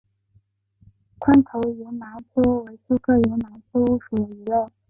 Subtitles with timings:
[1.19, 4.71] 宽头云南鳅为鳅科云南鳅属的鱼类。